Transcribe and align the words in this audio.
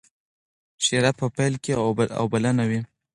شیره 0.85 1.11
په 1.19 1.25
پیل 1.35 1.53
کې 1.63 1.73
اوبلنه 2.21 2.63
وي. 2.69 2.81